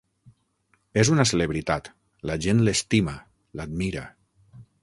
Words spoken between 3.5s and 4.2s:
l'admira.